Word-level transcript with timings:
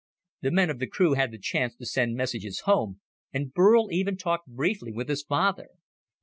The 0.41 0.49
men 0.49 0.71
of 0.71 0.79
the 0.79 0.87
crew 0.87 1.13
had 1.13 1.29
the 1.31 1.37
chance 1.37 1.75
to 1.75 1.85
send 1.85 2.15
messages 2.15 2.61
home, 2.61 3.01
and 3.31 3.53
Burl 3.53 3.91
even 3.91 4.17
talked 4.17 4.47
briefly 4.47 4.91
with 4.91 5.07
his 5.09 5.21
father. 5.21 5.69